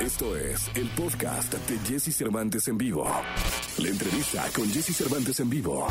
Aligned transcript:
Esto 0.00 0.34
es 0.34 0.70
el 0.76 0.88
podcast 0.96 1.52
de 1.52 1.78
Jesse 1.86 2.16
Cervantes 2.16 2.68
en 2.68 2.78
vivo. 2.78 3.06
La 3.80 3.88
entrevista 3.88 4.46
con 4.54 4.70
Jesse 4.70 4.94
Cervantes 4.94 5.40
en 5.40 5.48
vivo. 5.48 5.86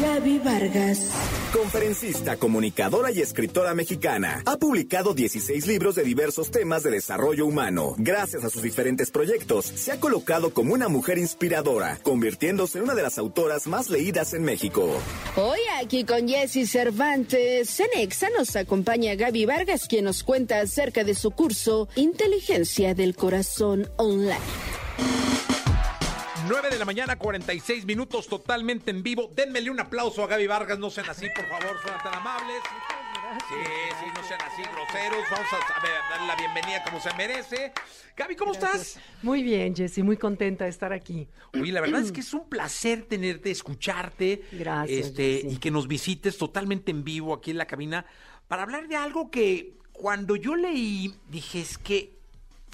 Gaby 0.00 0.40
Vargas. 0.40 1.06
Conferencista, 1.52 2.36
comunicadora 2.36 3.12
y 3.12 3.20
escritora 3.20 3.74
mexicana. 3.74 4.42
Ha 4.44 4.56
publicado 4.56 5.14
16 5.14 5.68
libros 5.68 5.94
de 5.94 6.02
diversos 6.02 6.50
temas 6.50 6.82
de 6.82 6.90
desarrollo 6.90 7.46
humano. 7.46 7.94
Gracias 7.96 8.42
a 8.42 8.50
sus 8.50 8.62
diferentes 8.62 9.12
proyectos, 9.12 9.66
se 9.66 9.92
ha 9.92 10.00
colocado 10.00 10.52
como 10.52 10.74
una 10.74 10.88
mujer 10.88 11.18
inspiradora, 11.18 12.00
convirtiéndose 12.02 12.78
en 12.78 12.84
una 12.84 12.96
de 12.96 13.02
las 13.02 13.18
autoras 13.18 13.68
más 13.68 13.88
leídas 13.88 14.34
en 14.34 14.42
México. 14.42 14.90
Hoy 15.36 15.60
aquí 15.80 16.04
con 16.04 16.26
Jesse 16.26 16.68
Cervantes, 16.68 17.78
en 17.78 18.00
Exa 18.00 18.30
nos 18.36 18.56
acompaña 18.56 19.14
Gaby 19.14 19.44
Vargas, 19.44 19.86
quien 19.86 20.06
nos 20.06 20.24
cuenta 20.24 20.58
acerca 20.60 21.04
de 21.04 21.14
su 21.14 21.30
curso 21.30 21.88
Inteligencia 21.94 22.94
del 22.94 23.14
Corazón 23.14 23.88
Online. 23.96 24.71
9 26.48 26.70
de 26.70 26.78
la 26.78 26.84
mañana, 26.84 27.16
46 27.16 27.84
minutos, 27.84 28.26
totalmente 28.26 28.90
en 28.90 29.02
vivo. 29.02 29.30
Denmele 29.34 29.70
un 29.70 29.80
aplauso 29.80 30.24
a 30.24 30.26
Gaby 30.26 30.46
Vargas, 30.46 30.78
no 30.78 30.90
sean 30.90 31.08
así, 31.08 31.28
por 31.34 31.46
favor, 31.48 31.76
sean 31.84 32.02
tan 32.02 32.14
amables. 32.14 32.60
Sí, 33.48 33.54
sí, 34.00 34.06
no 34.14 34.26
sean 34.26 34.40
así 34.42 34.62
groseros. 34.62 35.24
Vamos 35.30 35.46
a, 35.52 36.10
darle 36.10 36.26
la 36.26 36.36
bienvenida 36.36 36.82
como 36.84 37.00
se 37.00 37.12
merece. 37.14 37.72
Gaby, 38.16 38.36
¿cómo 38.36 38.52
estás? 38.52 38.98
Muy 39.22 39.42
bien, 39.42 39.74
Jessy, 39.74 40.02
muy 40.02 40.16
contenta 40.16 40.64
de 40.64 40.70
estar 40.70 40.92
aquí. 40.92 41.28
Oye, 41.54 41.72
la 41.72 41.80
verdad 41.80 42.00
es 42.04 42.12
que 42.12 42.20
es 42.20 42.34
un 42.34 42.48
placer 42.48 43.02
tenerte, 43.02 43.50
escucharte. 43.50 44.42
Gracias, 44.52 45.06
Este, 45.06 45.42
Jessy. 45.42 45.54
y 45.54 45.56
que 45.58 45.70
nos 45.70 45.88
visites 45.88 46.36
totalmente 46.36 46.90
en 46.90 47.04
vivo 47.04 47.34
aquí 47.34 47.52
en 47.52 47.58
la 47.58 47.66
cabina 47.66 48.04
para 48.48 48.64
hablar 48.64 48.88
de 48.88 48.96
algo 48.96 49.30
que 49.30 49.78
cuando 49.92 50.36
yo 50.36 50.56
leí 50.56 51.14
dije 51.28 51.60
es 51.60 51.78
que 51.78 52.18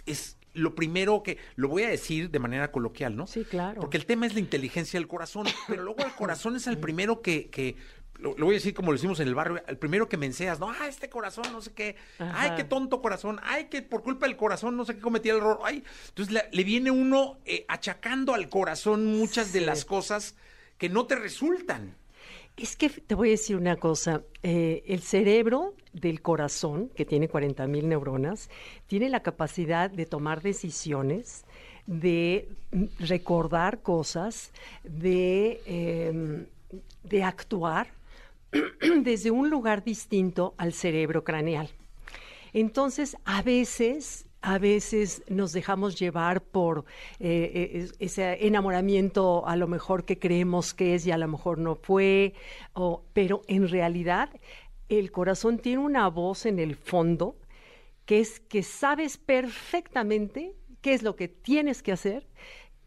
es 0.07 0.38
lo 0.59 0.75
primero 0.75 1.23
que 1.23 1.39
lo 1.57 1.69
voy 1.69 1.85
a 1.85 1.89
decir 1.89 2.31
de 2.31 2.39
manera 2.39 2.71
coloquial, 2.73 3.17
¿no? 3.17 3.27
Sí, 3.27 3.45
claro. 3.45 3.81
Porque 3.81 3.97
el 3.97 4.07
tema 4.07 4.27
es 4.27 4.35
la 4.35 4.41
inteligencia 4.41 4.99
del 4.99 5.09
corazón, 5.09 5.47
pero 5.69 5.83
luego 5.83 6.05
el 6.05 6.13
corazón 6.17 6.57
es 6.57 6.67
el 6.67 6.79
primero 6.79 7.23
que, 7.23 7.49
que 7.51 7.77
lo, 8.19 8.37
lo 8.37 8.47
voy 8.47 8.57
a 8.57 8.59
decir 8.59 8.75
como 8.75 8.91
lo 8.91 8.97
decimos 8.97 9.21
en 9.21 9.29
el 9.29 9.35
barrio, 9.37 9.63
el 9.69 9.79
primero 9.79 10.09
que 10.09 10.17
me 10.17 10.27
enseñas, 10.27 10.59
no, 10.59 10.71
ah, 10.71 10.89
este 10.89 11.09
corazón, 11.09 11.45
no 11.53 11.61
sé 11.63 11.73
qué, 11.73 11.95
ay, 12.19 12.53
qué 12.57 12.65
tonto 12.65 13.01
corazón, 13.01 13.39
ay, 13.45 13.67
que 13.67 13.81
por 13.83 14.03
culpa 14.03 14.27
del 14.27 14.37
corazón 14.37 14.77
no 14.77 14.85
sé 14.85 14.95
qué 14.97 15.01
cometí 15.01 15.29
el 15.29 15.37
error, 15.37 15.61
ay, 15.65 15.85
entonces 16.09 16.35
la- 16.35 16.45
le 16.51 16.65
viene 16.65 16.91
uno 16.91 17.39
eh, 17.45 17.65
achacando 17.69 18.35
al 18.35 18.49
corazón 18.49 19.07
muchas 19.07 19.53
de 19.53 19.61
las 19.61 19.85
cosas 19.85 20.35
que 20.79 20.89
no 20.89 21.07
te 21.07 21.15
resultan. 21.15 21.95
Es 22.59 22.75
que 22.75 22.89
te 22.91 23.15
voy 23.15 23.29
a 23.29 23.31
decir 23.33 23.57
una 23.57 23.77
cosa, 23.77 24.23
eh, 24.43 24.83
el 24.89 25.01
cerebro 25.01 25.75
del 25.93 26.21
corazón, 26.23 26.89
que 26.89 27.05
tiene 27.05 27.29
40 27.29 27.69
mil 27.69 27.89
neuronas, 27.89 28.51
tiene 28.89 29.09
la 29.09 29.23
capacidad 29.23 29.89
de 29.91 30.07
tomar 30.07 30.43
decisiones, 30.43 31.45
de 31.87 32.49
recordar 32.99 33.81
cosas, 33.83 34.51
de, 34.83 35.63
em, 35.67 36.47
de 37.05 37.23
actuar 37.23 37.93
desde 39.03 39.31
un 39.31 39.51
lugar 39.51 39.85
distinto 39.85 40.55
al 40.59 40.73
cerebro 40.73 41.23
craneal. 41.23 41.71
Entonces, 42.53 43.17
a 43.25 43.41
veces, 43.43 44.27
a 44.41 44.59
veces 44.59 45.23
nos 45.29 45.53
dejamos 45.53 45.99
llevar 45.99 46.43
por 46.43 46.85
eh, 47.19 47.51
eh, 47.55 47.71
es- 47.75 47.95
ese 47.99 48.47
enamoramiento 48.47 49.47
a 49.47 49.57
lo 49.57 49.67
mejor 49.67 50.05
que 50.05 50.19
creemos 50.19 50.75
que 50.75 50.95
es 50.95 51.07
y 51.07 51.11
a 51.11 51.19
lo 51.19 51.29
mejor 51.29 51.59
no 51.59 51.75
fue, 51.75 52.35
pero 53.13 53.43
en 53.49 53.69
realidad 53.69 54.31
el 54.89 55.11
corazón 55.13 55.59
tiene 55.59 55.79
una 55.79 56.09
voz 56.09 56.47
en 56.47 56.59
el 56.59 56.77
fondo 56.77 57.37
que 58.07 58.21
es 58.21 58.41
que 58.41 58.63
sabes 58.63 59.19
perfectamente 59.19 60.55
qué 60.81 60.95
es 60.95 61.03
lo 61.03 61.17
que 61.17 61.29
tienes 61.29 61.83
que 61.83 61.93
hacer, 61.93 62.27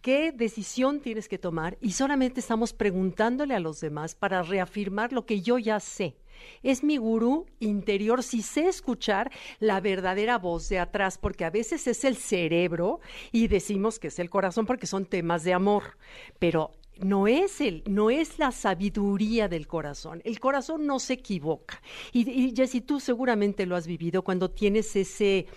qué 0.02 0.32
decisión 0.32 1.00
tienes 1.00 1.28
que 1.28 1.38
tomar 1.38 1.78
y 1.82 1.92
solamente 1.92 2.40
estamos 2.40 2.74
preguntándole 2.74 3.56
a 3.56 3.60
los 3.60 3.80
demás 3.80 4.16
para 4.16 4.42
reafirmar 4.42 5.14
lo 5.14 5.26
que 5.26 5.42
yo 5.42 5.58
ya 5.58 5.80
sé. 5.80 6.16
Es 6.64 6.84
mi 6.84 6.98
gurú 6.98 7.46
interior, 7.60 8.24
si 8.24 8.42
sé 8.42 8.68
escuchar 8.68 9.32
la 9.60 9.80
verdadera 9.80 10.40
voz 10.40 10.70
de 10.70 10.80
atrás, 10.80 11.20
porque 11.20 11.46
a 11.46 11.52
veces 11.52 11.86
es 11.88 12.04
el 12.04 12.18
cerebro 12.18 13.00
y 13.32 13.48
decimos 13.48 14.00
que 14.00 14.08
es 14.08 14.18
el 14.18 14.30
corazón 14.30 14.66
porque 14.66 14.88
son 14.88 15.06
temas 15.06 15.44
de 15.44 15.54
amor, 15.54 15.98
pero 16.40 16.72
no 17.00 17.28
es 17.28 17.62
el, 17.62 17.84
no 17.88 18.10
es 18.10 18.40
la 18.40 18.52
sabiduría 18.52 19.48
del 19.48 19.68
corazón. 19.68 20.22
El 20.24 20.40
corazón 20.40 20.86
no 20.86 21.00
se 21.00 21.14
equivoca. 21.14 21.82
Y, 22.12 22.30
y 22.30 22.54
Jessy, 22.56 22.82
tú 22.82 23.00
seguramente 23.00 23.66
lo 23.66 23.76
has 23.76 23.88
vivido 23.88 24.24
cuando 24.24 24.52
tienes 24.52 24.96
ese, 24.96 25.48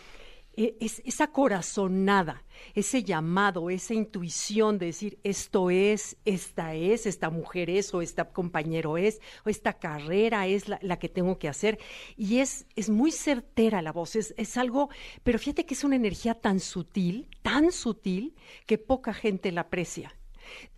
es- 0.57 1.03
esa 1.05 1.29
corazonada, 1.29 2.45
ese 2.75 3.03
llamado, 3.03 3.71
esa 3.71 3.95
intuición 3.95 4.79
de 4.79 4.87
decir 4.87 5.19
esto 5.25 5.71
es, 5.71 6.17
esta 6.25 6.75
es, 6.75 7.07
esta 7.07 7.31
mujer 7.31 7.71
es, 7.71 7.93
o 7.95 8.03
este 8.03 8.25
compañero 8.33 8.97
es, 8.97 9.21
o 9.45 9.51
esta 9.51 9.73
carrera 9.75 10.47
es 10.47 10.69
la, 10.69 10.79
la 10.83 10.99
que 10.99 11.09
tengo 11.09 11.39
que 11.39 11.49
hacer. 11.49 11.79
Y 12.17 12.39
es, 12.39 12.67
es 12.77 12.91
muy 12.91 13.11
certera 13.11 13.83
la 13.83 13.93
voz, 13.93 14.17
es, 14.17 14.35
es 14.37 14.57
algo, 14.57 14.89
pero 15.23 15.39
fíjate 15.39 15.67
que 15.67 15.75
es 15.75 15.85
una 15.85 15.97
energía 15.97 16.35
tan 16.35 16.61
sutil, 16.61 17.29
tan 17.43 17.73
sutil, 17.73 18.35
que 18.67 18.79
poca 18.79 19.13
gente 19.15 19.53
la 19.53 19.63
aprecia 19.63 20.15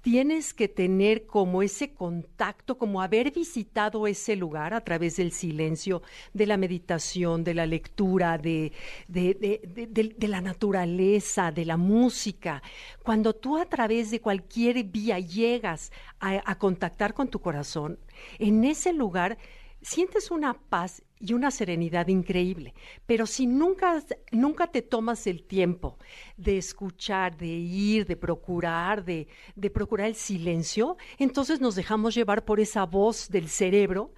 tienes 0.01 0.55
que 0.55 0.69
tener 0.69 1.27
como 1.27 1.63
ese 1.63 1.93
contacto, 1.93 2.79
como 2.79 3.03
haber 3.03 3.33
visitado 3.33 4.07
ese 4.07 4.37
lugar 4.37 4.75
a 4.75 4.81
través 4.83 5.17
del 5.17 5.33
silencio, 5.33 6.03
de 6.33 6.47
la 6.47 6.57
meditación, 6.57 7.43
de 7.43 7.55
la 7.55 7.67
lectura, 7.67 8.39
de, 8.39 8.73
de, 9.09 10.29
la 10.29 10.41
naturaleza, 10.41 11.51
de 11.51 11.65
la 11.65 11.77
música. 11.77 12.63
Cuando 13.03 13.35
tú 13.35 13.59
a 13.59 13.67
través 13.67 14.11
de 14.11 14.21
cualquier 14.21 14.85
vía 14.85 15.19
llegas 15.19 15.93
a 16.21 16.59
contactar 16.59 17.15
con 17.15 17.29
tu 17.29 17.41
corazón, 17.41 17.99
en 18.39 18.65
ese 18.65 18.93
lugar 18.93 19.39
sientes 19.83 20.31
una 20.31 20.55
paz 20.55 21.03
y 21.21 21.33
una 21.33 21.51
serenidad 21.51 22.09
increíble. 22.09 22.75
Pero 23.07 23.27
si 23.27 23.47
nunca, 23.47 24.03
nunca 24.33 24.67
te 24.67 24.83
tomas 24.83 25.27
el 25.27 25.45
tiempo 25.45 25.99
de 26.37 26.59
escuchar, 26.59 27.37
de 27.37 27.47
ir, 27.47 28.07
de 28.07 28.17
procurar, 28.17 29.05
de, 29.05 29.29
de 29.55 29.71
procurar 29.71 30.09
el 30.09 30.15
silencio, 30.15 30.97
entonces 31.19 31.61
nos 31.61 31.75
dejamos 31.75 32.15
llevar 32.15 32.45
por 32.45 32.61
esa 32.61 32.85
voz 32.85 33.29
del 33.29 33.49
cerebro 33.49 34.13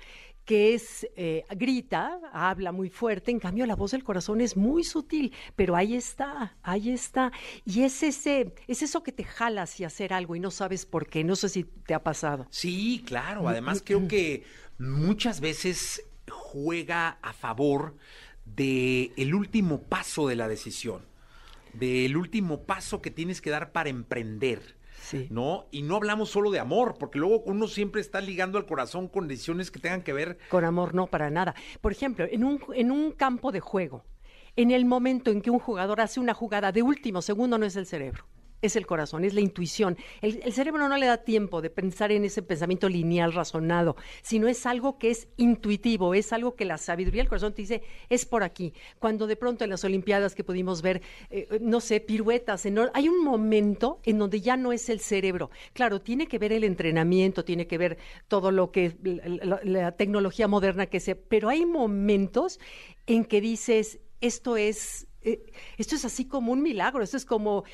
que 0.48 0.72
es, 0.72 1.06
eh, 1.14 1.44
grita, 1.50 2.18
habla 2.32 2.72
muy 2.72 2.88
fuerte, 2.88 3.30
en 3.30 3.38
cambio 3.38 3.66
la 3.66 3.76
voz 3.76 3.90
del 3.90 4.02
corazón 4.02 4.40
es 4.40 4.56
muy 4.56 4.82
sutil, 4.82 5.30
pero 5.54 5.76
ahí 5.76 5.94
está, 5.94 6.56
ahí 6.62 6.88
está. 6.88 7.32
Y 7.66 7.82
es, 7.82 8.02
ese, 8.02 8.54
es 8.66 8.80
eso 8.80 9.02
que 9.02 9.12
te 9.12 9.24
jala 9.24 9.60
hacia 9.60 9.88
hacer 9.88 10.14
algo 10.14 10.36
y 10.36 10.40
no 10.40 10.50
sabes 10.50 10.86
por 10.86 11.06
qué, 11.06 11.22
no 11.22 11.36
sé 11.36 11.50
si 11.50 11.64
te 11.64 11.92
ha 11.92 12.02
pasado. 12.02 12.46
Sí, 12.48 13.04
claro. 13.04 13.46
Además, 13.46 13.82
creo 13.84 14.08
que 14.08 14.44
muchas 14.78 15.40
veces 15.40 16.07
juega 16.28 17.18
a 17.22 17.32
favor 17.32 17.94
de 18.44 19.12
el 19.16 19.34
último 19.34 19.82
paso 19.82 20.26
de 20.28 20.36
la 20.36 20.48
decisión, 20.48 21.02
del 21.74 22.16
último 22.16 22.62
paso 22.62 23.02
que 23.02 23.10
tienes 23.10 23.40
que 23.40 23.50
dar 23.50 23.72
para 23.72 23.90
emprender. 23.90 24.76
Sí. 25.00 25.28
¿No? 25.30 25.66
Y 25.70 25.82
no 25.82 25.96
hablamos 25.96 26.28
solo 26.28 26.50
de 26.50 26.58
amor, 26.58 26.96
porque 26.98 27.18
luego 27.18 27.40
uno 27.46 27.68
siempre 27.68 28.00
está 28.00 28.20
ligando 28.20 28.58
al 28.58 28.66
corazón 28.66 29.08
con 29.08 29.28
decisiones 29.28 29.70
que 29.70 29.78
tengan 29.78 30.02
que 30.02 30.12
ver. 30.12 30.38
Con 30.50 30.64
amor 30.64 30.94
no, 30.94 31.06
para 31.06 31.30
nada. 31.30 31.54
Por 31.80 31.92
ejemplo, 31.92 32.26
en 32.28 32.44
un, 32.44 32.60
en 32.74 32.90
un 32.90 33.12
campo 33.12 33.52
de 33.52 33.60
juego, 33.60 34.04
en 34.56 34.72
el 34.72 34.84
momento 34.84 35.30
en 35.30 35.40
que 35.40 35.50
un 35.50 35.60
jugador 35.60 36.00
hace 36.00 36.18
una 36.18 36.34
jugada 36.34 36.72
de 36.72 36.82
último 36.82 37.22
segundo, 37.22 37.58
no 37.58 37.64
es 37.64 37.76
el 37.76 37.86
cerebro, 37.86 38.24
es 38.62 38.76
el 38.76 38.86
corazón, 38.86 39.24
es 39.24 39.34
la 39.34 39.40
intuición. 39.40 39.96
El, 40.20 40.52
cerebro 40.52 40.88
no 40.88 40.96
le 40.96 41.06
da 41.06 41.18
tiempo 41.18 41.62
de 41.62 41.70
pensar 41.70 42.12
en 42.12 42.24
ese 42.24 42.42
pensamiento 42.42 42.88
lineal, 42.88 43.32
razonado, 43.32 43.96
sino 44.22 44.48
es 44.48 44.66
algo 44.66 44.98
que 44.98 45.10
es 45.10 45.28
intuitivo, 45.36 46.14
es 46.14 46.32
algo 46.32 46.54
que 46.54 46.64
la 46.64 46.78
sabiduría 46.78 47.22
del 47.22 47.28
corazón 47.28 47.54
te 47.54 47.62
dice, 47.62 47.82
es 48.08 48.24
por 48.26 48.42
aquí. 48.42 48.72
Cuando 48.98 49.26
de 49.26 49.36
pronto 49.36 49.64
en 49.64 49.70
las 49.70 49.84
Olimpiadas 49.84 50.34
que 50.34 50.44
pudimos 50.44 50.82
ver, 50.82 51.02
eh, 51.30 51.58
no 51.60 51.80
sé, 51.80 52.00
piruetas, 52.00 52.66
enor- 52.66 52.90
hay 52.94 53.08
un 53.08 53.24
momento 53.24 54.00
en 54.04 54.18
donde 54.18 54.40
ya 54.40 54.56
no 54.56 54.72
es 54.72 54.88
el 54.88 55.00
cerebro. 55.00 55.50
Claro, 55.72 56.00
tiene 56.00 56.26
que 56.26 56.38
ver 56.38 56.52
el 56.52 56.64
entrenamiento, 56.64 57.44
tiene 57.44 57.66
que 57.66 57.78
ver 57.78 57.98
todo 58.28 58.50
lo 58.50 58.70
que 58.70 58.96
la- 59.02 59.60
la 59.62 59.92
tecnología 59.92 60.48
moderna 60.48 60.86
que 60.86 61.00
se, 61.00 61.16
pero 61.16 61.48
hay 61.48 61.66
momentos 61.66 62.60
en 63.06 63.24
que 63.24 63.40
dices, 63.40 64.00
esto 64.20 64.56
es 64.56 65.07
eh, 65.22 65.44
esto 65.76 65.96
es 65.96 66.04
así 66.04 66.26
como 66.26 66.52
un 66.52 66.62
milagro, 66.62 67.02
esto 67.02 67.16
es 67.16 67.24
como, 67.24 67.64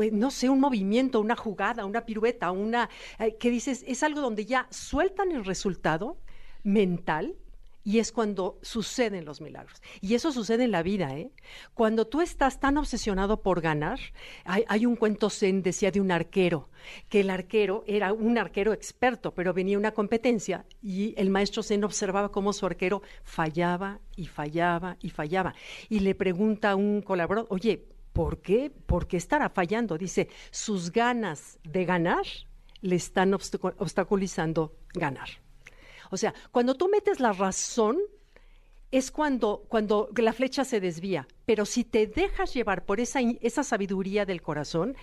eh, 0.00 0.10
no 0.12 0.30
sé, 0.30 0.48
un 0.48 0.60
movimiento, 0.60 1.20
una 1.20 1.36
jugada, 1.36 1.84
una 1.84 2.06
pirueta, 2.06 2.50
una, 2.50 2.88
eh, 3.18 3.36
que 3.36 3.50
dices, 3.50 3.84
es 3.86 4.02
algo 4.02 4.20
donde 4.20 4.46
ya 4.46 4.66
sueltan 4.70 5.32
el 5.32 5.44
resultado 5.44 6.18
mental 6.62 7.36
y 7.84 7.98
es 7.98 8.10
cuando 8.10 8.58
suceden 8.62 9.26
los 9.26 9.42
milagros. 9.42 9.82
Y 10.00 10.14
eso 10.14 10.32
sucede 10.32 10.64
en 10.64 10.70
la 10.70 10.82
vida, 10.82 11.14
¿eh? 11.16 11.30
Cuando 11.74 12.06
tú 12.06 12.22
estás 12.22 12.58
tan 12.58 12.78
obsesionado 12.78 13.42
por 13.42 13.60
ganar, 13.60 14.00
hay, 14.44 14.86
un 14.86 14.96
cuento 14.96 15.28
zen, 15.28 15.62
decía, 15.62 15.90
de 15.90 16.00
un 16.00 16.10
arquero, 16.10 16.70
que 17.10 17.20
el 17.20 17.30
arquero 17.30 17.84
era 17.86 18.12
un 18.12 18.38
arquero 18.38 18.72
experto, 18.72 19.34
pero 19.34 19.52
venía 19.52 19.78
una 19.78 19.92
competencia 19.92 20.64
y 20.82 21.14
el 21.18 21.28
maestro 21.28 21.62
zen 21.62 21.84
observaba 21.84 22.32
cómo 22.32 22.54
su 22.54 22.64
arquero 22.64 23.02
fallaba 23.22 24.00
y 24.16 24.26
fallaba 24.26 24.96
y 25.00 25.10
fallaba. 25.10 25.54
Y 25.90 26.00
le 26.00 26.14
pregunta 26.14 26.70
a 26.70 26.76
un 26.76 27.02
colaborador, 27.02 27.46
oye, 27.50 27.86
¿Por 28.14 28.40
qué? 28.42 28.70
¿Por 28.70 29.08
qué 29.08 29.16
estará 29.16 29.50
fallando? 29.50 29.98
Dice, 29.98 30.28
sus 30.52 30.92
ganas 30.92 31.58
de 31.64 31.84
ganar 31.84 32.24
le 32.80 32.94
están 32.94 33.34
obstaculizando 33.34 34.76
ganar. 34.94 35.43
O 36.14 36.16
sea, 36.16 36.34
cuando 36.50 36.74
tú 36.74 36.88
metes 36.88 37.20
la 37.20 37.32
razón, 37.32 37.98
es 38.90 39.10
cuando, 39.10 39.64
cuando 39.68 40.08
la 40.16 40.32
flecha 40.32 40.64
se 40.64 40.80
desvía. 40.80 41.26
Pero 41.44 41.66
si 41.66 41.82
te 41.82 42.06
dejas 42.06 42.54
llevar 42.54 42.84
por 42.84 43.00
esa, 43.00 43.20
esa 43.40 43.64
sabiduría 43.64 44.24
del 44.24 44.40
corazón, 44.40 44.96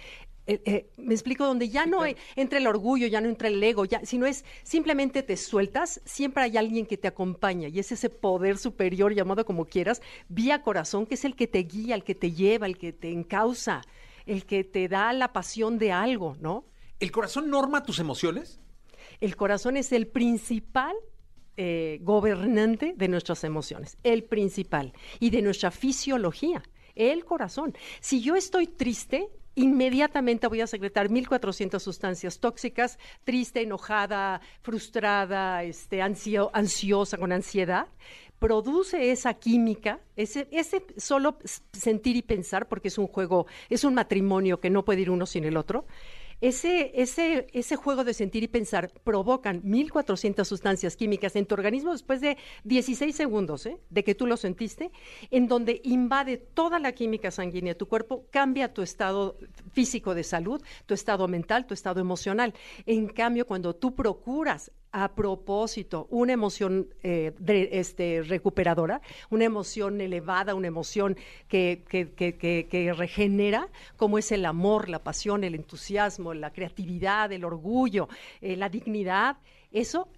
eh, 0.47 0.61
eh, 0.65 0.89
me 0.97 1.13
explico, 1.13 1.45
donde 1.45 1.69
ya 1.69 1.85
no 1.85 2.03
entra 2.35 2.57
el 2.57 2.67
orgullo, 2.67 3.07
ya 3.07 3.19
no 3.19 3.27
entra 3.27 3.49
el 3.49 3.61
ego, 3.61 3.85
ya, 3.85 4.03
sino 4.05 4.25
es 4.25 4.45
simplemente 4.63 5.23
te 5.23 5.37
sueltas, 5.37 6.01
siempre 6.05 6.43
hay 6.43 6.57
alguien 6.57 6.85
que 6.85 6.97
te 6.97 7.07
acompaña 7.07 7.67
y 7.67 7.79
es 7.79 7.91
ese 7.91 8.09
poder 8.09 8.57
superior, 8.57 9.13
llamado 9.13 9.45
como 9.45 9.65
quieras, 9.65 10.01
vía 10.29 10.63
corazón, 10.63 11.05
que 11.05 11.15
es 11.15 11.25
el 11.25 11.35
que 11.35 11.47
te 11.47 11.59
guía, 11.59 11.93
el 11.95 12.03
que 12.03 12.15
te 12.15 12.31
lleva, 12.31 12.65
el 12.65 12.77
que 12.77 12.93
te 12.93 13.11
encausa, 13.11 13.81
el 14.25 14.45
que 14.45 14.63
te 14.63 14.87
da 14.87 15.13
la 15.13 15.31
pasión 15.33 15.77
de 15.77 15.91
algo, 15.91 16.37
¿no? 16.39 16.65
¿El 16.99 17.11
corazón 17.11 17.49
norma 17.49 17.83
tus 17.83 17.99
emociones? 17.99 18.61
El 19.21 19.35
corazón 19.35 19.77
es 19.77 19.91
el 19.91 20.07
principal 20.07 20.95
eh, 21.55 21.99
gobernante 22.01 22.95
de 22.97 23.07
nuestras 23.07 23.43
emociones, 23.43 23.97
el 24.03 24.23
principal, 24.23 24.93
y 25.19 25.29
de 25.29 25.43
nuestra 25.43 25.69
fisiología, 25.69 26.63
el 26.95 27.23
corazón. 27.23 27.75
Si 27.99 28.21
yo 28.21 28.35
estoy 28.35 28.65
triste, 28.65 29.29
inmediatamente 29.53 30.47
voy 30.47 30.61
a 30.61 30.67
secretar 30.67 31.09
1.400 31.09 31.79
sustancias 31.79 32.39
tóxicas, 32.39 32.97
triste, 33.23 33.61
enojada, 33.61 34.41
frustrada, 34.63 35.63
este, 35.63 36.01
ansiosa, 36.01 37.17
con 37.17 37.31
ansiedad, 37.31 37.87
produce 38.39 39.11
esa 39.11 39.35
química, 39.35 39.99
ese, 40.15 40.47
ese 40.51 40.83
solo 40.97 41.37
sentir 41.73 42.15
y 42.15 42.23
pensar, 42.23 42.67
porque 42.67 42.87
es 42.87 42.97
un 42.97 43.05
juego, 43.05 43.45
es 43.69 43.83
un 43.83 43.93
matrimonio 43.93 44.59
que 44.59 44.71
no 44.71 44.83
puede 44.83 45.01
ir 45.01 45.11
uno 45.11 45.27
sin 45.27 45.43
el 45.43 45.57
otro, 45.57 45.85
ese, 46.41 46.91
ese, 46.95 47.47
ese 47.53 47.75
juego 47.75 48.03
de 48.03 48.13
sentir 48.13 48.43
y 48.43 48.47
pensar 48.47 48.91
provocan 49.03 49.61
1.400 49.63 50.43
sustancias 50.43 50.97
químicas 50.97 51.35
en 51.35 51.45
tu 51.45 51.53
organismo 51.53 51.91
después 51.91 52.19
de 52.19 52.37
16 52.63 53.15
segundos 53.15 53.65
¿eh? 53.67 53.77
de 53.89 54.03
que 54.03 54.15
tú 54.15 54.25
lo 54.27 54.37
sentiste, 54.37 54.91
en 55.29 55.47
donde 55.47 55.81
invade 55.83 56.37
toda 56.37 56.79
la 56.79 56.91
química 56.93 57.31
sanguínea 57.31 57.73
de 57.73 57.77
tu 57.77 57.87
cuerpo, 57.87 58.25
cambia 58.31 58.73
tu 58.73 58.81
estado 58.81 59.37
físico 59.71 60.15
de 60.15 60.23
salud, 60.23 60.61
tu 60.85 60.93
estado 60.93 61.27
mental, 61.27 61.67
tu 61.67 61.73
estado 61.73 62.01
emocional. 62.01 62.53
En 62.85 63.07
cambio, 63.07 63.45
cuando 63.45 63.75
tú 63.75 63.93
procuras 63.93 64.71
a 64.91 65.13
propósito, 65.15 66.07
una 66.09 66.33
emoción 66.33 66.89
eh, 67.03 67.33
este, 67.71 68.23
recuperadora, 68.23 69.01
una 69.29 69.45
emoción 69.45 70.01
elevada, 70.01 70.53
una 70.53 70.67
emoción 70.67 71.17
que, 71.47 71.83
que, 71.87 72.93
regenera, 72.93 73.69
como 73.95 74.17
es 74.17 74.31
el 74.31 74.45
amor, 74.45 74.89
la 74.89 75.03
pasión, 75.03 75.43
el 75.43 75.55
entusiasmo, 75.55 76.33
la 76.33 76.51
creatividad, 76.51 77.31
el 77.31 77.45
orgullo, 77.45 78.09
eh, 78.41 78.55
la 78.57 78.69
dignidad, 78.69 79.37
eso 79.71 80.09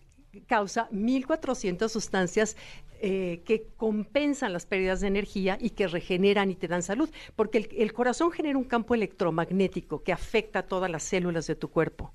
causa 0.47 0.89
1.400 0.91 1.89
sustancias 1.89 2.57
eh, 3.05 3.41
que 3.45 3.67
compensan 3.75 4.53
las 4.53 4.65
pérdidas 4.65 5.01
de 5.01 5.07
energía 5.07 5.57
y 5.59 5.71
que 5.71 5.87
regeneran 5.87 6.49
y 6.49 6.55
te 6.55 6.67
dan 6.67 6.81
salud, 6.81 7.09
porque 7.35 7.59
el, 7.59 7.69
el 7.77 7.93
corazón 7.93 8.31
genera 8.31 8.57
un 8.57 8.63
campo 8.63 8.95
electromagnético 8.95 10.03
que 10.03 10.13
afecta 10.13 10.59
a 10.59 10.63
todas 10.63 10.89
las 10.89 11.03
células 11.03 11.45
de 11.45 11.55
tu 11.55 11.69
cuerpo 11.69 12.13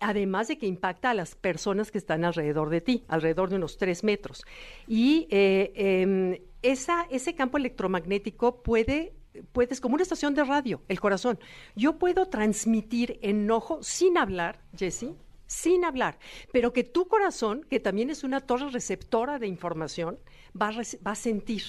además 0.00 0.48
de 0.48 0.58
que 0.58 0.66
impacta 0.66 1.10
a 1.10 1.14
las 1.14 1.34
personas 1.34 1.90
que 1.90 1.98
están 1.98 2.24
alrededor 2.24 2.70
de 2.70 2.80
ti, 2.80 3.04
alrededor 3.08 3.50
de 3.50 3.56
unos 3.56 3.76
tres 3.76 4.04
metros. 4.04 4.44
Y 4.86 5.26
eh, 5.30 5.72
em, 5.74 6.38
ese 6.62 7.34
campo 7.34 7.58
electromagnético 7.58 8.62
puede 8.62 9.14
puedes, 9.52 9.80
como 9.80 9.94
una 9.94 10.02
estación 10.02 10.34
de 10.34 10.44
radio, 10.44 10.82
el 10.88 11.00
corazón. 11.00 11.38
Yo 11.74 11.98
puedo 11.98 12.26
transmitir 12.26 13.18
enojo 13.22 13.82
sin 13.82 14.16
hablar, 14.16 14.60
Jesse, 14.76 15.08
sin 15.46 15.84
hablar, 15.84 16.18
pero 16.52 16.72
que 16.72 16.84
tu 16.84 17.08
corazón, 17.08 17.66
que 17.68 17.80
también 17.80 18.10
es 18.10 18.24
una 18.24 18.40
torre 18.40 18.70
receptora 18.70 19.38
de 19.38 19.46
información, 19.46 20.18
va 20.60 20.70
va 21.06 21.12
a 21.12 21.16
sentir. 21.16 21.62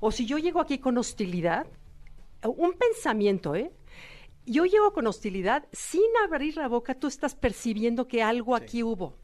O 0.00 0.10
si 0.10 0.26
yo 0.26 0.38
llego 0.38 0.60
aquí 0.60 0.78
con 0.78 0.96
hostilidad, 0.98 1.66
un 2.42 2.72
pensamiento, 2.74 3.54
¿eh? 3.54 3.72
Yo 4.50 4.64
llego 4.64 4.92
con 4.92 5.06
hostilidad, 5.06 5.66
sin 5.72 6.10
abrir 6.24 6.56
la 6.56 6.68
boca, 6.68 6.94
tú 6.94 7.06
estás 7.06 7.34
percibiendo 7.34 8.08
que 8.08 8.22
algo 8.22 8.54
aquí 8.54 8.82
hubo. 8.82 9.14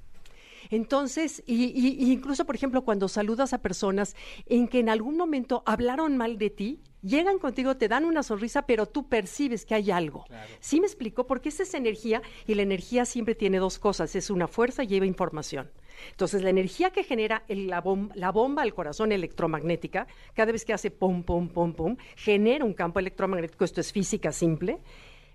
Entonces, 0.71 1.43
y, 1.47 2.11
incluso, 2.13 2.45
por 2.45 2.55
ejemplo, 2.55 2.85
cuando 2.85 3.09
saludas 3.09 3.53
a 3.53 3.59
personas 3.59 4.17
en 4.47 4.69
que 4.69 4.81
en 4.81 4.89
algún 4.89 5.17
momento 5.17 5.63
hablaron 5.67 6.17
mal 6.17 6.39
de 6.39 6.51
ti, 6.51 6.81
llegan 7.03 7.39
contigo, 7.39 7.77
te 7.77 7.89
dan 7.89 8.05
una 8.05 8.23
sonrisa, 8.23 8.63
pero 8.63 8.87
tú 8.87 9.09
percibes 9.09 9.67
que 9.67 9.75
hay 9.75 9.91
algo. 9.91 10.25
¿Sí 10.61 10.81
me 10.81 10.87
explico? 10.87 11.27
Porque 11.27 11.51
esa 11.51 11.65
es 11.65 11.75
energía 11.75 12.23
y 12.47 12.55
la 12.55 12.63
energía 12.63 13.05
siempre 13.05 13.35
tiene 13.35 13.59
dos 13.59 13.79
cosas, 13.79 14.17
es 14.17 14.31
una 14.31 14.49
fuerza 14.49 14.85
y 14.85 14.87
lleva 14.87 15.07
información. 15.07 15.71
Entonces, 16.11 16.43
la 16.43 16.51
energía 16.51 16.91
que 16.91 17.05
genera 17.05 17.45
la, 17.49 17.81
bomba, 17.81 18.15
la 18.17 18.33
bomba 18.33 18.63
al 18.63 18.75
corazón 18.75 19.13
electromagnética, 19.13 20.09
cada 20.35 20.51
vez 20.51 20.65
que 20.65 20.73
hace 20.73 20.91
pum, 20.91 21.23
pum, 21.23 21.49
pum, 21.49 21.73
pum, 21.73 21.97
genera 22.17 22.65
un 22.65 22.75
campo 22.75 22.99
electromagnético, 22.99 23.65
esto 23.65 23.81
es 23.81 23.93
física 23.93 24.33
simple, 24.33 24.81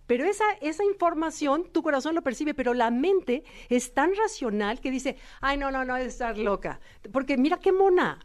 pero 0.10 0.26
esa, 0.26 0.44
esa 0.60 0.84
información 0.84 1.66
tu 1.72 1.84
corazón 1.84 2.16
lo 2.16 2.24
percibe, 2.24 2.56
pero 2.56 2.74
la 2.74 2.90
mente 2.90 3.44
es 3.70 3.94
tan 3.94 4.10
racional 4.16 4.82
que 4.82 4.90
dice, 4.90 5.18
ay, 5.40 5.56
no, 5.56 5.70
no, 5.70 5.86
no, 5.86 5.96
es 5.98 6.08
estar 6.08 6.36
loca. 6.36 6.80
Porque 7.14 7.38
mira 7.38 7.60
qué 7.60 7.72
mona, 7.72 8.18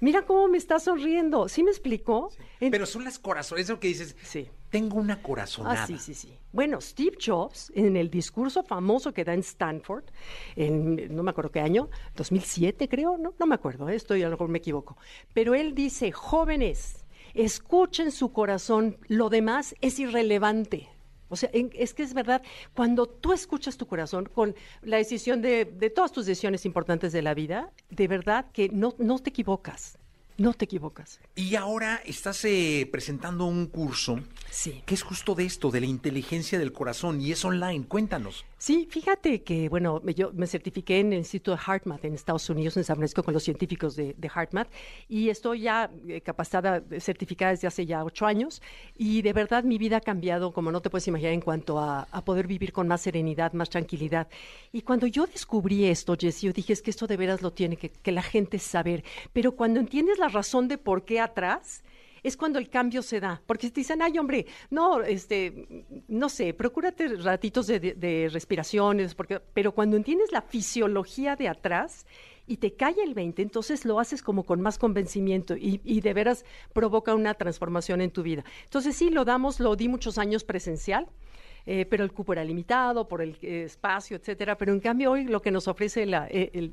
mira 0.00 0.22
cómo 0.22 0.48
me 0.48 0.58
está 0.58 0.80
sonriendo. 0.80 1.48
¿Sí 1.48 1.62
me 1.62 1.70
explicó? 1.70 2.32
Pero 2.58 2.86
son 2.86 3.04
las 3.04 3.20
corazones, 3.20 3.66
es 3.66 3.70
lo 3.70 3.78
que 3.78 3.86
dices. 3.86 4.16
Sí. 4.20 4.48
Tengo 4.68 4.96
una 4.96 5.22
corazonada. 5.22 5.84
Ah, 5.84 5.86
sí, 5.86 5.96
sí, 5.98 6.12
sí. 6.12 6.36
Bueno, 6.50 6.80
Steve 6.80 7.16
Jobs, 7.24 7.70
en 7.72 7.96
el 7.96 8.10
discurso 8.10 8.64
famoso 8.64 9.14
que 9.14 9.24
da 9.24 9.32
en 9.32 9.40
Stanford, 9.40 10.06
en 10.56 11.14
no 11.14 11.22
me 11.22 11.30
acuerdo 11.30 11.52
qué 11.52 11.60
año, 11.60 11.88
2007 12.16 12.88
creo, 12.88 13.16
no, 13.16 13.32
no 13.38 13.46
me 13.46 13.54
acuerdo, 13.54 13.88
¿eh? 13.88 13.94
estoy 13.94 14.24
a 14.24 14.26
lo 14.26 14.32
mejor 14.32 14.48
me 14.48 14.58
equivoco. 14.58 14.96
Pero 15.34 15.54
él 15.54 15.76
dice, 15.76 16.10
jóvenes, 16.10 17.06
escuchen 17.32 18.10
su 18.10 18.32
corazón, 18.32 18.98
lo 19.06 19.28
demás 19.28 19.76
es 19.80 20.00
irrelevante. 20.00 20.88
O 21.28 21.36
sea, 21.36 21.50
es 21.52 21.94
que 21.94 22.02
es 22.02 22.14
verdad, 22.14 22.42
cuando 22.74 23.06
tú 23.06 23.32
escuchas 23.32 23.76
tu 23.76 23.86
corazón 23.86 24.26
con 24.26 24.54
la 24.82 24.96
decisión 24.96 25.42
de, 25.42 25.64
de, 25.64 25.90
todas 25.90 26.12
tus 26.12 26.26
decisiones 26.26 26.64
importantes 26.64 27.12
de 27.12 27.22
la 27.22 27.34
vida, 27.34 27.72
de 27.90 28.08
verdad 28.08 28.46
que 28.52 28.68
no, 28.68 28.94
no 28.98 29.18
te 29.18 29.30
equivocas. 29.30 29.98
No 30.38 30.54
te 30.54 30.66
equivocas. 30.66 31.20
Y 31.34 31.56
ahora 31.56 32.00
estás 32.04 32.44
eh, 32.44 32.88
presentando 32.92 33.44
un 33.44 33.66
curso 33.66 34.20
sí. 34.48 34.84
que 34.86 34.94
es 34.94 35.02
justo 35.02 35.34
de 35.34 35.44
esto, 35.44 35.72
de 35.72 35.80
la 35.80 35.86
inteligencia 35.86 36.60
del 36.60 36.72
corazón, 36.72 37.20
y 37.20 37.32
es 37.32 37.44
online. 37.44 37.86
Cuéntanos. 37.86 38.44
Sí, 38.56 38.88
fíjate 38.90 39.42
que, 39.42 39.68
bueno, 39.68 40.00
yo 40.14 40.32
me 40.34 40.46
certifiqué 40.46 41.00
en 41.00 41.12
el 41.12 41.20
Instituto 41.20 41.52
de 41.52 41.58
HeartMath 41.64 42.04
en 42.04 42.14
Estados 42.14 42.48
Unidos, 42.50 42.76
en 42.76 42.84
San 42.84 42.96
Francisco, 42.96 43.24
con 43.24 43.34
los 43.34 43.42
científicos 43.42 43.96
de, 43.96 44.14
de 44.16 44.28
HeartMath, 44.28 44.68
y 45.08 45.28
estoy 45.28 45.62
ya 45.62 45.90
eh, 46.06 46.20
capacitada, 46.20 46.82
certificada 47.00 47.50
desde 47.52 47.66
hace 47.66 47.86
ya 47.86 48.04
ocho 48.04 48.26
años, 48.26 48.62
y 48.96 49.22
de 49.22 49.32
verdad 49.32 49.64
mi 49.64 49.76
vida 49.76 49.96
ha 49.96 50.00
cambiado, 50.00 50.52
como 50.52 50.70
no 50.70 50.80
te 50.80 50.90
puedes 50.90 51.06
imaginar, 51.08 51.32
en 51.32 51.40
cuanto 51.40 51.80
a, 51.80 52.06
poder 52.24 52.46
vivir 52.46 52.72
con 52.72 52.88
más 52.88 53.00
serenidad, 53.00 53.52
más 53.54 53.70
tranquilidad. 53.70 54.28
Y 54.72 54.82
cuando 54.82 55.06
yo 55.06 55.26
descubrí 55.26 55.84
esto, 55.86 56.16
Jessy, 56.18 56.46
yo 56.46 56.52
dije, 56.52 56.72
es 56.72 56.82
que 56.82 56.90
esto 56.90 57.06
de 57.06 57.16
veras 57.16 57.42
lo 57.42 57.52
tiene 57.52 57.76
que, 57.76 57.90
que 57.90 58.12
la 58.12 58.22
gente 58.22 58.58
saber, 58.58 59.04
pero 59.32 59.52
cuando 59.52 59.80
entiendes 59.80 60.18
la 60.18 60.27
razón 60.28 60.68
de 60.68 60.78
por 60.78 61.04
qué 61.04 61.20
atrás, 61.20 61.82
es 62.22 62.36
cuando 62.36 62.58
el 62.58 62.68
cambio 62.68 63.02
se 63.02 63.20
da. 63.20 63.42
Porque 63.46 63.70
te 63.70 63.80
dicen, 63.80 64.02
ay, 64.02 64.18
hombre, 64.18 64.46
no, 64.70 65.02
este, 65.02 65.84
no 66.08 66.28
sé, 66.28 66.54
procúrate 66.54 67.08
ratitos 67.16 67.66
de, 67.66 68.28
respiraciones, 68.32 69.14
porque, 69.14 69.40
pero 69.54 69.72
cuando 69.72 69.96
entiendes 69.96 70.32
la 70.32 70.42
fisiología 70.42 71.36
de 71.36 71.48
atrás 71.48 72.06
y 72.46 72.56
te 72.56 72.74
cae 72.74 72.96
el 73.04 73.14
20, 73.14 73.42
entonces 73.42 73.84
lo 73.84 74.00
haces 74.00 74.22
como 74.22 74.44
con 74.44 74.60
más 74.60 74.78
convencimiento 74.78 75.56
y, 75.56 75.80
y 75.84 76.00
de 76.00 76.14
veras 76.14 76.44
provoca 76.72 77.14
una 77.14 77.34
transformación 77.34 78.00
en 78.00 78.10
tu 78.10 78.22
vida. 78.22 78.44
Entonces 78.64 78.96
sí, 78.96 79.10
lo 79.10 79.24
damos, 79.24 79.60
lo 79.60 79.76
di 79.76 79.88
muchos 79.88 80.18
años 80.18 80.44
presencial 80.44 81.08
eh, 81.70 81.84
pero 81.84 82.02
el 82.02 82.12
cupo 82.12 82.32
era 82.32 82.42
limitado 82.44 83.06
por 83.06 83.20
el 83.20 83.36
eh, 83.42 83.64
espacio, 83.64 84.16
etcétera. 84.16 84.56
Pero 84.56 84.72
en 84.72 84.80
cambio 84.80 85.10
hoy 85.10 85.24
lo 85.24 85.42
que 85.42 85.50
nos 85.50 85.68
ofrece 85.68 86.06
eh, 86.30 86.72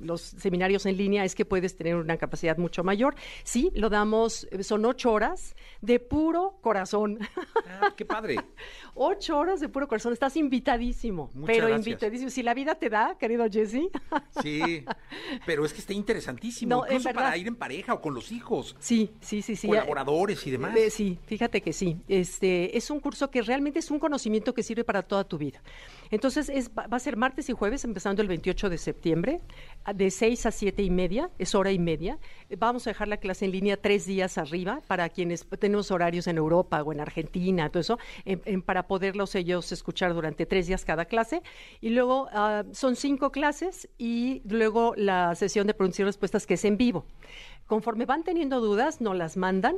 los 0.00 0.20
seminarios 0.20 0.84
en 0.84 0.98
línea 0.98 1.24
es 1.24 1.34
que 1.34 1.46
puedes 1.46 1.74
tener 1.76 1.96
una 1.96 2.18
capacidad 2.18 2.58
mucho 2.58 2.84
mayor. 2.84 3.14
Sí, 3.42 3.70
lo 3.74 3.88
damos, 3.88 4.46
son 4.60 4.84
ocho 4.84 5.12
horas 5.12 5.56
de 5.80 5.98
puro 5.98 6.58
corazón. 6.60 7.18
Ah, 7.66 7.94
qué 7.96 8.04
padre. 8.04 8.36
ocho 8.94 9.38
horas 9.38 9.60
de 9.60 9.70
puro 9.70 9.88
corazón, 9.88 10.12
estás 10.12 10.36
invitadísimo. 10.36 11.30
pero 11.46 11.74
invitadísimo. 11.74 12.28
Si 12.28 12.42
la 12.42 12.52
vida 12.52 12.74
te 12.74 12.90
da, 12.90 13.16
querido 13.18 13.46
Jesse. 13.50 13.88
sí, 14.42 14.84
pero 15.46 15.64
es 15.64 15.72
que 15.72 15.80
está 15.80 15.94
interesantísimo, 15.94 16.84
incluso 16.84 17.10
para 17.14 17.34
ir 17.36 17.48
en 17.48 17.56
pareja 17.56 17.94
o 17.94 18.02
con 18.02 18.12
los 18.12 18.30
hijos. 18.30 18.76
Sí, 18.78 19.10
sí, 19.20 19.40
sí, 19.40 19.56
sí. 19.56 19.68
Colaboradores 19.68 20.46
y 20.46 20.50
demás. 20.50 20.76
sí, 20.90 21.18
fíjate 21.24 21.62
que 21.62 21.72
sí. 21.72 21.96
Este 22.08 22.76
es 22.76 22.90
un 22.90 23.00
curso 23.00 23.30
que 23.30 23.40
realmente 23.40 23.78
es 23.78 23.90
un 23.90 23.98
conocimiento 23.98 24.17
conocimiento 24.18 24.52
que 24.52 24.64
sirve 24.64 24.82
para 24.82 25.02
toda 25.02 25.22
tu 25.22 25.38
vida. 25.38 25.62
Entonces, 26.10 26.48
es, 26.48 26.70
va 26.70 26.88
a 26.90 26.98
ser 26.98 27.16
martes 27.16 27.48
y 27.50 27.52
jueves, 27.52 27.84
empezando 27.84 28.20
el 28.20 28.26
28 28.26 28.68
de 28.68 28.76
septiembre, 28.76 29.40
de 29.94 30.10
6 30.10 30.46
a 30.46 30.50
7 30.50 30.82
y 30.82 30.90
media, 30.90 31.30
es 31.38 31.54
hora 31.54 31.70
y 31.70 31.78
media. 31.78 32.18
Vamos 32.58 32.86
a 32.86 32.90
dejar 32.90 33.06
la 33.06 33.18
clase 33.18 33.44
en 33.44 33.52
línea 33.52 33.76
tres 33.76 34.06
días 34.06 34.36
arriba 34.36 34.80
para 34.88 35.08
quienes 35.08 35.46
tenemos 35.60 35.92
horarios 35.92 36.26
en 36.26 36.36
Europa 36.36 36.82
o 36.82 36.92
en 36.92 37.00
Argentina, 37.00 37.68
todo 37.70 37.80
eso, 37.80 37.98
para 38.64 38.88
poderlos 38.88 39.36
ellos 39.36 39.70
escuchar 39.70 40.14
durante 40.14 40.46
tres 40.46 40.66
días 40.66 40.84
cada 40.84 41.04
clase. 41.04 41.42
Y 41.80 41.90
luego 41.90 42.28
ah, 42.32 42.64
son 42.72 42.96
cinco 42.96 43.30
clases 43.30 43.88
y 43.98 44.42
luego 44.48 44.94
la 44.96 45.36
sesión 45.36 45.68
de 45.68 45.74
preguntas 45.74 46.00
y 46.00 46.04
respuestas 46.04 46.44
que 46.44 46.54
es 46.54 46.64
en 46.64 46.76
vivo. 46.76 47.04
Conforme 47.66 48.04
van 48.04 48.24
teniendo 48.24 48.60
dudas, 48.60 49.00
nos 49.00 49.14
las 49.14 49.36
mandan 49.36 49.76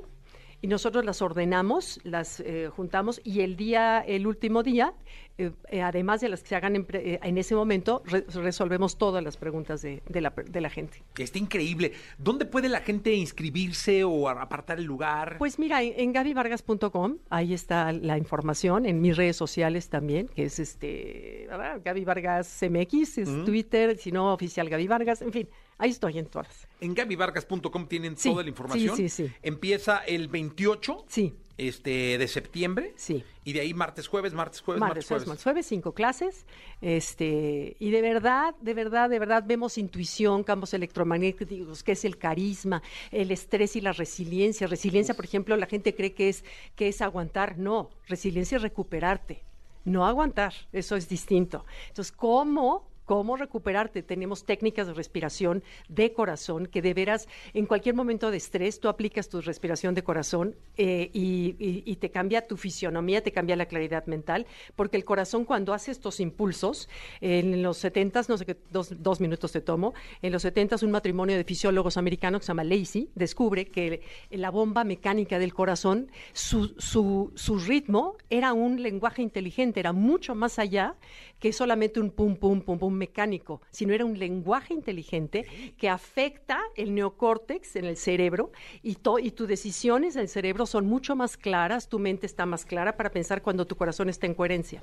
y 0.63 0.67
nosotros 0.67 1.05
las 1.05 1.23
ordenamos, 1.23 2.01
las 2.05 2.41
eh, 2.41 2.69
juntamos 2.75 3.21
y 3.25 3.41
el 3.41 3.57
día, 3.57 4.01
el 4.01 4.27
último 4.27 4.63
día, 4.63 4.93
eh, 5.39 5.53
eh, 5.71 5.81
además 5.81 6.21
de 6.21 6.29
las 6.29 6.43
que 6.43 6.49
se 6.49 6.57
hagan 6.57 6.77
en, 6.77 7.39
ese 7.39 7.55
momento, 7.55 8.03
resolvemos 8.05 8.99
todas 8.99 9.25
las 9.25 9.39
preguntas 9.39 9.81
de, 9.81 10.03
la, 10.13 10.31
de, 10.31 10.61
la, 10.61 10.69
gente. 10.69 11.03
Está 11.17 11.39
increíble. 11.39 11.93
¿Dónde 12.19 12.45
puede 12.45 12.69
la 12.69 12.81
gente 12.81 13.15
inscribirse 13.15 14.05
o 14.05 14.29
apartar 14.29 14.79
el 14.79 14.85
lugar? 14.85 15.39
Pues 15.39 15.59
mira, 15.59 15.83
en, 15.83 16.13
gabivargas.com, 16.13 17.19
ahí 17.31 17.55
está 17.55 17.93
la 17.93 18.19
información, 18.19 18.85
en 18.85 19.01
mis 19.01 19.17
redes 19.17 19.37
sociales 19.37 19.89
también, 19.89 20.29
que 20.29 20.45
es 20.45 20.59
este 20.59 21.49
Gaby 21.83 22.05
Vargas 22.05 22.61
MX, 22.63 23.19
es 23.19 23.45
Twitter, 23.47 23.97
si 23.97 24.13
no, 24.13 24.35
oficial 24.35 24.69
Gaby 24.69 24.89
Vargas, 24.89 25.23
en 25.23 25.33
fin, 25.33 25.49
ahí 25.81 25.91
estoy 25.91 26.19
en 26.19 26.27
todas. 26.27 26.69
En 26.81 26.95
gabivargas.com 26.95 27.89
tienen 27.89 28.15
toda 28.15 28.43
la 28.43 28.49
información. 28.49 28.97
Sí, 28.97 29.09
sí, 29.09 29.27
sí. 29.27 29.35
Empieza 29.43 29.99
el 29.99 30.29
28. 30.29 31.07
Sí 31.09 31.35
este, 31.69 32.17
de 32.17 32.27
septiembre. 32.27 32.95
Sí. 32.97 33.23
Y 33.45 33.53
de 33.53 33.61
ahí 33.61 33.75
martes, 33.75 34.09
jueves, 34.09 34.33
martes, 34.33 34.63
jueves, 34.63 34.81
martes, 34.81 35.07
jueves. 35.07 35.27
Martes, 35.27 35.45
jueves, 35.45 35.67
cinco 35.67 35.93
clases. 35.93 36.47
Este, 36.81 37.77
y 37.79 37.91
de 37.91 38.01
verdad, 38.01 38.55
de 38.61 38.75
verdad, 38.75 39.11
de 39.11 39.19
verdad 39.19 39.45
vemos 39.47 39.77
intuición, 39.77 40.43
campos 40.43 40.73
electromagnéticos, 40.73 41.83
que 41.83 41.93
es 41.93 42.05
el 42.05 42.17
carisma, 42.17 42.83
el 43.11 43.31
estrés 43.31 43.77
y 43.77 43.83
la 43.83 43.93
resiliencia. 43.93 44.67
Resiliencia, 44.67 45.15
por 45.15 45.27
ejemplo, 45.27 45.57
la 45.57 45.67
gente 45.67 45.95
cree 45.95 46.15
que 46.15 46.31
es, 46.31 46.45
que 46.77 46.89
es 46.89 47.03
aguantar. 47.03 47.59
No, 47.59 47.91
resiliencia 48.07 48.57
es 48.57 48.63
recuperarte. 48.63 49.45
No 49.85 50.07
aguantar, 50.07 50.55
eso 50.73 50.97
es 50.97 51.09
distinto. 51.09 51.65
Entonces, 51.89 52.13
¿cómo 52.13 52.90
cómo 53.11 53.37
recuperarte. 53.37 54.05
Tenemos 54.05 54.45
técnicas 54.45 54.87
de 54.87 54.95
respiración 54.95 55.65
de 55.89 56.13
corazón 56.13 56.67
que 56.67 56.81
de 56.81 56.95
veras 56.95 57.27
en 57.55 57.67
cualquier 57.67 57.97
momento 57.97 58.31
de 58.31 58.37
estrés 58.37 58.79
tú 58.79 58.89
aplicas 58.89 59.29
tu 59.29 59.41
respiración 59.41 59.97
de 59.97 60.05
corazón 60.05 60.55
eh, 60.77 61.11
y, 61.13 61.97
te 61.97 62.11
cambia 62.13 62.47
tu 62.47 62.57
fisionomía, 62.57 63.21
te 63.21 63.33
cambia 63.33 63.57
la 63.57 63.67
claridad 63.67 64.07
mental, 64.07 64.47
porque 64.77 64.97
el 64.97 65.05
corazón 65.05 65.45
cuando 65.45 65.75
hace 65.75 65.91
estos 65.91 66.21
impulsos, 66.21 66.89
en 67.21 67.65
los 67.65 67.79
70, 67.79 68.23
no 68.29 68.39
sé 68.39 68.47
qué, 68.47 68.57
dos, 68.71 69.21
minutos 69.21 69.51
te 69.51 69.61
tomo, 69.61 69.93
en 70.23 70.31
los 70.31 70.43
70 70.43 70.77
un 70.83 70.93
matrimonio 70.93 71.37
de 71.37 71.43
fisiólogos 71.43 71.97
americanos 71.97 72.41
que 72.41 72.47
se 72.47 72.51
llama 72.51 72.63
Lacey 72.63 73.09
descubre 73.17 73.67
que 73.67 74.03
la 74.31 74.51
bomba 74.51 74.85
mecánica 74.85 75.41
del 75.41 75.53
corazón, 75.53 76.13
su, 76.33 76.69
su, 76.79 77.33
su 77.35 77.59
ritmo 77.59 78.15
era 78.31 78.53
un 78.53 78.81
lenguaje 78.81 79.21
inteligente, 79.21 79.81
era 79.81 79.93
mucho 79.93 80.37
más 80.37 80.61
allá 80.61 80.95
que 81.41 81.53
solamente 81.53 81.99
un 81.99 82.11
pum, 82.11 82.37
pum, 82.37 82.61
pum, 82.61 82.79
pum 82.79 83.00
mecánico, 83.01 83.61
sino 83.73 83.93
era 83.93 84.05
un 84.05 84.17
lenguaje 84.17 84.73
inteligente 84.73 85.75
que 85.77 85.89
afecta 85.89 86.61
el 86.77 86.95
neocórtex 86.95 87.75
en 87.75 87.87
el 87.87 87.97
cerebro 87.97 88.53
y, 88.83 88.97
y 89.23 89.31
tus 89.33 89.49
decisiones 89.49 90.15
en 90.15 90.23
el 90.23 90.29
cerebro 90.29 90.67
son 90.67 90.87
mucho 90.87 91.17
más 91.17 91.37
claras, 91.37 91.89
tu 91.89 91.99
mente 91.99 92.27
está 92.27 92.47
más 92.47 92.65
clara 92.65 92.97
para 92.97 93.11
pensar 93.11 93.43
cuando 93.43 93.67
tu 93.67 93.75
corazón 93.75 94.09
está 94.09 94.27
en 94.27 94.35
coherencia. 94.35 94.83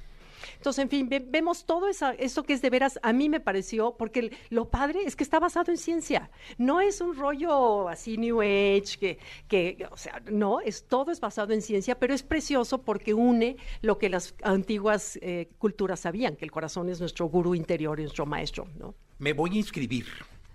Entonces, 0.56 0.84
en 0.84 0.90
fin, 0.90 1.10
vemos 1.10 1.66
todo 1.66 1.88
eso, 1.88 2.12
eso 2.18 2.44
que 2.44 2.54
es 2.54 2.62
de 2.62 2.70
veras, 2.70 3.00
a 3.04 3.14
mí 3.14 3.30
me 3.30 3.40
pareció, 3.40 3.96
porque 3.98 4.32
lo 4.50 4.70
padre 4.70 5.02
es 5.06 5.16
que 5.16 5.24
está 5.24 5.40
basado 5.40 5.72
en 5.72 5.78
ciencia. 5.78 6.30
No 6.58 6.82
es 6.82 7.02
un 7.02 7.16
rollo 7.16 7.88
así 7.90 8.18
New 8.18 8.42
Age, 8.42 8.98
que, 9.00 9.18
que 9.48 9.88
o 9.92 9.98
sea, 9.98 10.22
no, 10.32 10.62
es, 10.62 10.86
todo 10.88 11.12
es 11.12 11.20
basado 11.20 11.54
en 11.54 11.62
ciencia, 11.62 11.98
pero 12.00 12.14
es 12.14 12.24
precioso 12.24 12.84
porque 12.84 13.14
une 13.14 13.58
lo 13.82 13.98
que 13.98 14.10
las 14.10 14.36
antiguas 14.44 15.18
eh, 15.22 15.50
culturas 15.58 16.02
sabían, 16.02 16.36
que 16.36 16.46
el 16.46 16.52
corazón 16.52 16.90
es 16.90 17.00
nuestro 17.00 17.28
gurú 17.28 17.56
interior 17.56 18.00
y 18.00 18.04
nuestro 18.04 18.26
maestro, 18.26 18.68
¿no? 18.78 18.96
Me 19.20 19.34
voy 19.34 19.52
a 19.52 19.56
inscribir. 19.56 20.06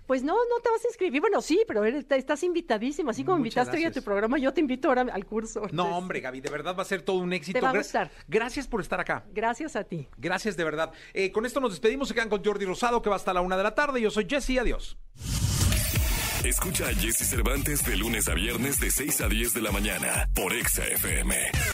Pues 0.07 0.23
no, 0.23 0.33
no 0.33 0.59
te 0.61 0.69
vas 0.69 0.83
a 0.83 0.87
inscribir. 0.87 1.21
Bueno, 1.21 1.41
sí, 1.41 1.63
pero 1.67 1.83
estás 1.85 2.43
invitadísimo. 2.43 3.11
Así 3.11 3.23
como 3.23 3.37
invitaste 3.37 3.77
hoy 3.77 3.85
a 3.85 3.91
tu 3.91 4.01
programa, 4.01 4.37
yo 4.37 4.53
te 4.53 4.61
invito 4.61 4.89
ahora 4.89 5.05
al 5.11 5.25
curso. 5.25 5.63
No, 5.71 5.97
hombre, 5.97 6.19
Gaby, 6.19 6.41
de 6.41 6.49
verdad 6.49 6.75
va 6.77 6.83
a 6.83 6.85
ser 6.85 7.01
todo 7.01 7.17
un 7.17 7.33
éxito. 7.33 7.59
Te 7.59 7.63
va 7.63 7.71
a 7.71 7.77
gustar. 7.77 8.11
Gracias 8.27 8.67
por 8.67 8.81
estar 8.81 8.99
acá. 8.99 9.23
Gracias 9.33 9.75
a 9.75 9.83
ti. 9.83 10.07
Gracias, 10.17 10.57
de 10.57 10.63
verdad. 10.63 10.91
Eh, 11.13 11.31
con 11.31 11.45
esto 11.45 11.59
nos 11.59 11.71
despedimos. 11.71 12.07
Se 12.07 12.13
quedan 12.13 12.29
con 12.29 12.43
Jordi 12.43 12.65
Rosado, 12.65 13.01
que 13.01 13.09
va 13.09 13.15
hasta 13.15 13.33
la 13.33 13.41
una 13.41 13.57
de 13.57 13.63
la 13.63 13.75
tarde. 13.75 14.01
Yo 14.01 14.11
soy 14.11 14.27
Jesse. 14.29 14.59
Adiós. 14.59 14.97
Escucha 16.43 16.87
a 16.87 16.93
Jesse 16.93 17.25
Cervantes 17.25 17.85
de 17.85 17.95
lunes 17.95 18.27
a 18.27 18.33
viernes 18.33 18.79
de 18.79 18.91
6 18.91 19.21
a 19.21 19.29
10 19.29 19.53
de 19.53 19.61
la 19.61 19.71
mañana 19.71 20.29
por 20.35 20.53
Exa 20.53 20.85
FM. 20.85 21.73